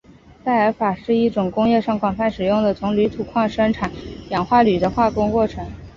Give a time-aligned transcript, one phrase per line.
[0.43, 3.91] 拜耳法是一种工业上广泛使用的从铝土矿生产
[4.31, 5.63] 氧化铝的化工过程。